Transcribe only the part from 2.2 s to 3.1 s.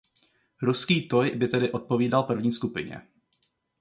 první skupině.